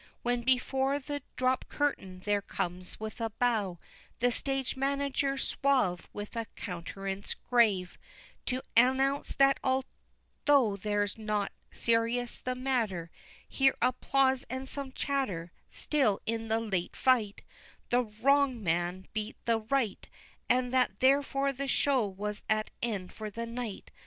When 0.23 0.41
before 0.41 0.97
the 0.97 1.21
dropped 1.35 1.69
curtain 1.69 2.21
there 2.21 2.41
comes 2.41 2.99
with 2.99 3.21
a 3.21 3.29
bow 3.29 3.77
The 4.19 4.31
stage 4.31 4.75
manager 4.75 5.37
suave, 5.37 6.09
With 6.11 6.35
a 6.35 6.47
countenance 6.55 7.35
grave, 7.51 7.99
To 8.47 8.63
announce 8.75 9.33
that 9.33 9.59
although 9.63 10.75
there's 10.75 11.19
nought 11.19 11.51
serious 11.71 12.37
the 12.37 12.55
matter, 12.55 13.11
(Here 13.47 13.77
applause 13.79 14.43
and 14.49 14.67
some 14.67 14.91
chatter) 14.91 15.51
Still, 15.69 16.19
in 16.25 16.47
the 16.47 16.59
late 16.59 16.95
fight 16.95 17.43
The 17.91 18.01
wrong 18.05 18.63
man 18.63 19.07
beat 19.13 19.37
the 19.45 19.59
right, 19.59 20.09
And 20.49 20.73
that 20.73 20.99
therefore 20.99 21.53
the 21.53 21.67
show 21.67 22.07
was 22.07 22.41
at 22.49 22.71
end 22.81 23.13
for 23.13 23.29
the 23.29 23.45
night. 23.45 23.91